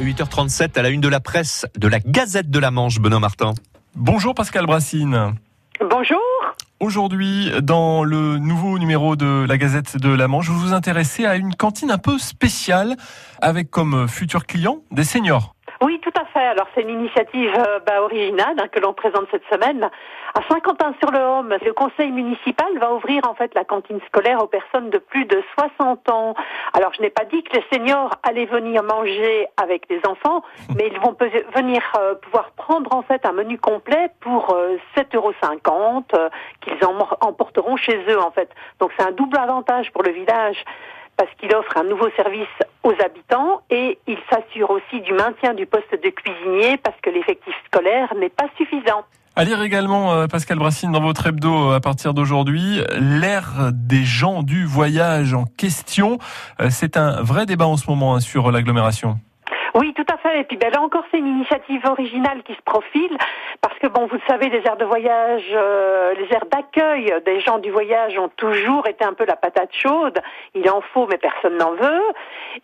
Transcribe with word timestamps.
8h37 0.00 0.78
à 0.78 0.82
la 0.82 0.88
une 0.88 1.00
de 1.00 1.08
la 1.08 1.20
presse 1.20 1.66
de 1.76 1.86
la 1.86 2.00
Gazette 2.00 2.50
de 2.50 2.58
la 2.58 2.70
Manche, 2.70 2.98
Benoît 3.00 3.20
Martin. 3.20 3.52
Bonjour 3.94 4.34
Pascal 4.34 4.64
Brassine. 4.64 5.34
Bonjour. 5.90 6.18
Aujourd'hui, 6.80 7.50
dans 7.62 8.02
le 8.02 8.38
nouveau 8.38 8.78
numéro 8.78 9.14
de 9.14 9.44
la 9.46 9.58
Gazette 9.58 9.98
de 9.98 10.08
la 10.08 10.26
Manche, 10.26 10.48
vous 10.48 10.58
vous 10.58 10.72
intéressez 10.72 11.26
à 11.26 11.36
une 11.36 11.54
cantine 11.54 11.90
un 11.90 11.98
peu 11.98 12.18
spéciale 12.18 12.96
avec 13.42 13.70
comme 13.70 14.08
futur 14.08 14.46
client 14.46 14.78
des 14.90 15.04
seniors. 15.04 15.54
Oui, 15.82 15.98
tout 16.00 16.12
à 16.14 16.26
fait. 16.26 16.44
Alors 16.44 16.66
c'est 16.74 16.82
une 16.82 16.90
initiative 16.90 17.54
euh, 17.56 17.78
bah, 17.86 18.02
originale 18.02 18.54
hein, 18.58 18.68
que 18.68 18.80
l'on 18.80 18.92
présente 18.92 19.26
cette 19.30 19.46
semaine. 19.50 19.88
À 20.34 20.42
Saint-Quentin-sur-le-Homme, 20.46 21.56
le 21.64 21.72
conseil 21.72 22.10
municipal 22.10 22.66
va 22.78 22.92
ouvrir 22.92 23.22
en 23.26 23.34
fait 23.34 23.54
la 23.54 23.64
cantine 23.64 23.98
scolaire 24.06 24.42
aux 24.42 24.46
personnes 24.46 24.90
de 24.90 24.98
plus 24.98 25.24
de 25.24 25.42
60 25.58 26.08
ans. 26.10 26.34
Alors 26.74 26.92
je 26.92 27.00
n'ai 27.00 27.08
pas 27.08 27.24
dit 27.24 27.42
que 27.42 27.56
les 27.56 27.64
seniors 27.72 28.10
allaient 28.22 28.44
venir 28.44 28.82
manger 28.82 29.46
avec 29.56 29.88
les 29.88 30.00
enfants, 30.06 30.42
mais 30.76 30.88
ils 30.92 31.00
vont 31.00 31.16
venir 31.56 31.82
euh, 31.98 32.14
pouvoir 32.16 32.50
prendre 32.50 32.94
en 32.94 33.02
fait 33.02 33.24
un 33.24 33.32
menu 33.32 33.56
complet 33.56 34.10
pour 34.20 34.54
euh, 34.54 34.76
7,50 34.98 35.16
euros 35.16 35.32
euh, 36.14 36.28
qu'ils 36.60 36.78
emporteront 37.22 37.76
chez 37.76 38.04
eux 38.06 38.20
en 38.20 38.30
fait. 38.32 38.50
Donc 38.80 38.92
c'est 38.98 39.06
un 39.06 39.12
double 39.12 39.38
avantage 39.38 39.90
pour 39.92 40.02
le 40.02 40.12
village 40.12 40.62
parce 41.20 41.30
qu'il 41.38 41.54
offre 41.54 41.76
un 41.76 41.84
nouveau 41.84 42.08
service 42.16 42.48
aux 42.82 42.94
habitants 43.04 43.60
et 43.68 43.98
il 44.06 44.16
s'assure 44.30 44.70
aussi 44.70 45.02
du 45.02 45.12
maintien 45.12 45.52
du 45.52 45.66
poste 45.66 45.92
de 45.92 46.08
cuisinier 46.08 46.78
parce 46.78 46.96
que 47.02 47.10
l'effectif 47.10 47.52
scolaire 47.66 48.14
n'est 48.18 48.30
pas 48.30 48.46
suffisant. 48.56 49.04
À 49.36 49.44
lire 49.44 49.60
également, 49.60 50.14
euh, 50.14 50.28
Pascal 50.28 50.58
Brassine, 50.58 50.92
dans 50.92 51.02
votre 51.02 51.26
hebdo 51.26 51.72
euh, 51.72 51.76
à 51.76 51.80
partir 51.80 52.14
d'aujourd'hui, 52.14 52.80
l'ère 52.98 53.70
des 53.70 54.02
gens 54.02 54.42
du 54.42 54.64
voyage 54.64 55.34
en 55.34 55.44
question. 55.44 56.16
Euh, 56.58 56.68
c'est 56.70 56.96
un 56.96 57.20
vrai 57.20 57.44
débat 57.44 57.66
en 57.66 57.76
ce 57.76 57.90
moment 57.90 58.14
hein, 58.14 58.20
sur 58.20 58.50
l'agglomération. 58.50 59.20
Oui, 59.74 59.94
tout 59.94 60.06
à 60.12 60.16
fait. 60.18 60.40
Et 60.40 60.44
puis 60.44 60.56
ben, 60.56 60.70
là 60.72 60.80
encore, 60.80 61.04
c'est 61.10 61.18
une 61.18 61.28
initiative 61.28 61.84
originale 61.86 62.42
qui 62.42 62.54
se 62.54 62.62
profile 62.62 63.16
parce 63.60 63.78
que 63.78 63.86
bon, 63.86 64.06
vous 64.06 64.16
le 64.16 64.22
savez, 64.26 64.48
les 64.48 64.62
aires 64.66 64.76
de 64.76 64.84
voyage, 64.84 65.44
euh, 65.52 66.14
les 66.14 66.32
aires 66.32 66.46
d'accueil 66.50 67.14
des 67.24 67.40
gens 67.40 67.58
du 67.58 67.70
voyage 67.70 68.18
ont 68.18 68.30
toujours 68.36 68.86
été 68.86 69.04
un 69.04 69.12
peu 69.12 69.24
la 69.24 69.36
patate 69.36 69.70
chaude. 69.72 70.18
Il 70.54 70.68
en 70.70 70.80
faut, 70.80 71.06
mais 71.06 71.18
personne 71.18 71.56
n'en 71.58 71.72
veut. 71.72 72.02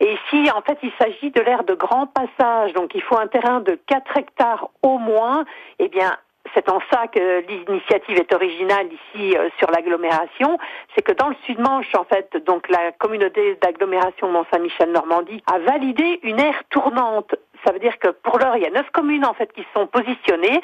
Et 0.01 0.13
ici, 0.13 0.51
en 0.51 0.63
fait, 0.63 0.79
il 0.83 0.93
s'agit 0.99 1.31
de 1.31 1.41
l'aire 1.41 1.65
de 1.65 1.75
grand 1.75 2.07
passage. 2.07 2.73
Donc, 2.73 2.95
il 2.95 3.03
faut 3.03 3.19
un 3.19 3.27
terrain 3.27 3.61
de 3.61 3.79
4 3.87 4.17
hectares 4.17 4.71
au 4.83 4.99
moins. 4.99 5.45
Eh 5.79 5.89
bien, 5.89 6.17
c'est 6.57 6.69
en 6.71 6.81
ça 6.91 7.07
que 7.09 7.45
l'initiative 7.47 8.17
est 8.17 8.33
originale 8.33 8.87
ici 8.87 9.37
euh, 9.37 9.49
sur 9.59 9.71
l'agglomération, 9.71 10.59
c'est 10.95 11.03
que 11.03 11.13
dans 11.13 11.29
le 11.29 11.37
Sud-Manche, 11.45 11.95
en 11.95 12.05
fait, 12.05 12.35
donc 12.47 12.69
la 12.71 12.93
communauté 12.93 13.59
d'agglomération 13.63 14.33
Mont-Saint-Michel-Normandie 14.33 15.43
a 15.53 15.59
validé 15.59 16.21
une 16.23 16.41
aire 16.41 16.63
tournante. 16.71 17.35
Ça 17.65 17.73
veut 17.73 17.79
dire 17.79 17.99
que 17.99 18.09
pour 18.09 18.39
l'heure, 18.39 18.57
il 18.57 18.63
y 18.63 18.67
a 18.67 18.71
neuf 18.71 18.89
communes 18.93 19.27
en 19.27 19.35
fait 19.35 19.53
qui 19.53 19.65
sont 19.75 19.87
positionnées. 19.87 20.61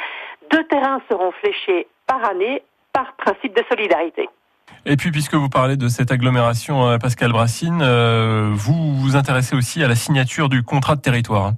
Deux 0.51 0.65
terrains 0.65 1.03
seront 1.11 1.33
fléchés 1.33 1.87
par 2.07 2.25
année 2.25 2.63
par 2.93 3.15
principe 3.17 3.55
de 3.55 3.63
solidarité. 3.69 4.29
Et 4.87 4.97
puis, 4.97 5.11
puisque 5.11 5.35
vous 5.35 5.49
parlez 5.49 5.77
de 5.77 5.89
cette 5.89 6.11
agglomération, 6.11 6.89
euh, 6.89 6.99
Pascal 6.99 7.33
Brassine, 7.33 7.81
euh, 7.83 8.51
vous 8.53 8.95
vous 8.97 9.17
intéressez 9.17 9.55
aussi 9.55 9.83
à 9.83 9.89
la 9.89 9.95
signature 9.95 10.49
du 10.49 10.63
contrat 10.63 10.97
de 10.97 11.01
territoire. 11.01 11.53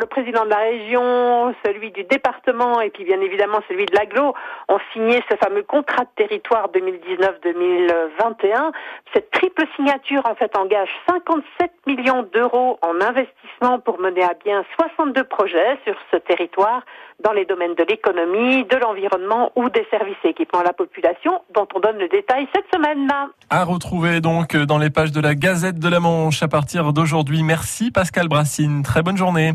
Le 0.00 0.06
président 0.06 0.44
de 0.44 0.50
la 0.50 0.58
région, 0.58 1.54
celui 1.64 1.90
du 1.90 2.04
département 2.04 2.80
et 2.80 2.90
puis 2.90 3.04
bien 3.04 3.20
évidemment 3.20 3.60
celui 3.68 3.86
de 3.86 3.94
l'aglo 3.94 4.34
ont 4.68 4.78
signé 4.92 5.22
ce 5.30 5.36
fameux 5.36 5.62
contrat 5.62 6.04
de 6.04 6.10
territoire 6.16 6.70
2019-2021. 6.70 8.72
Cette 9.12 9.30
triple 9.30 9.64
signature 9.76 10.22
en 10.24 10.34
fait 10.34 10.56
engage 10.56 10.88
57 11.08 11.70
millions 11.86 12.22
d'euros 12.32 12.78
en 12.82 13.00
investissement 13.00 13.78
pour 13.80 14.00
mener 14.00 14.22
à 14.22 14.34
bien 14.44 14.64
62 14.80 15.24
projets 15.24 15.78
sur 15.84 15.94
ce 16.10 16.16
territoire 16.16 16.82
dans 17.22 17.32
les 17.32 17.44
domaines 17.44 17.74
de 17.74 17.84
l'économie, 17.84 18.64
de 18.64 18.76
l'environnement 18.76 19.52
ou 19.56 19.68
des 19.68 19.86
services 19.90 20.16
et 20.24 20.28
équipements 20.28 20.60
à 20.60 20.64
la 20.64 20.72
population 20.72 21.42
dont 21.54 21.68
on 21.74 21.80
donne 21.80 21.98
le 21.98 22.08
détail 22.08 22.48
cette 22.54 22.66
semaine. 22.74 23.10
À 23.50 23.64
retrouver 23.64 24.20
donc 24.20 24.56
dans 24.56 24.78
les 24.78 24.90
pages 24.90 25.12
de 25.12 25.20
la 25.20 25.34
Gazette 25.34 25.78
de 25.78 25.88
la 25.88 26.00
Manche 26.00 26.42
à 26.42 26.48
partir 26.48 26.92
d'aujourd'hui. 26.92 27.42
Merci 27.42 27.90
Pascal 27.90 28.28
Brassine. 28.28 28.82
Très 28.82 29.02
bonne 29.02 29.16
journée. 29.16 29.52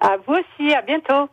À 0.00 0.16
vous 0.18 0.34
aussi, 0.34 0.74
à 0.74 0.82
bientôt. 0.82 1.28